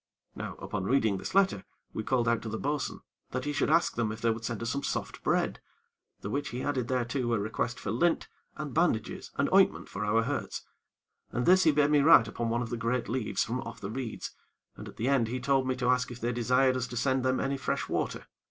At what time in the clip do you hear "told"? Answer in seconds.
15.39-15.67